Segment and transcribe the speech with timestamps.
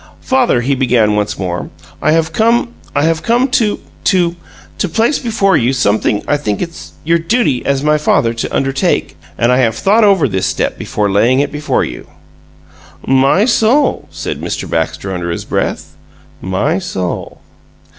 [0.21, 1.69] "Father," he began once more,
[2.01, 4.35] "I have come I have come to to
[4.91, 9.51] place before you something I think it's your duty as my father to undertake, and
[9.51, 12.07] I have thought over this step before laying it before you."
[13.05, 14.67] "My soul!" said Mr.
[14.67, 15.95] Baxter, under his breath.
[16.41, 17.39] "My soul!"